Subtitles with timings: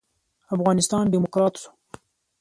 [0.55, 1.69] افغانستان ډيموکرات شو.